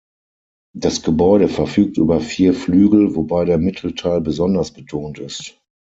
[0.75, 5.59] Das Gebäude verfügt über vier Flügel, wobei der Mittelteil besonders betont ist.